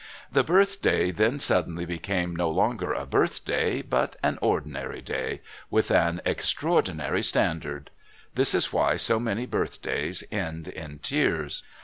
The 0.31 0.43
Birthday 0.43 1.11
then 1.11 1.39
suddenly 1.39 1.85
became 1.85 2.35
no 2.35 2.49
longer 2.49 2.91
a 2.91 3.05
birthday 3.05 3.83
but 3.83 4.15
an 4.23 4.39
ordinary 4.41 4.99
day 4.99 5.41
with 5.69 5.91
an 5.91 6.21
extraordinary 6.25 7.21
standard. 7.21 7.91
This 8.33 8.55
is 8.55 8.73
why 8.73 8.97
so 8.97 9.19
many 9.19 9.45
birthdays 9.45 10.23
end 10.31 10.67
in 10.69 10.97
tears. 11.03 11.61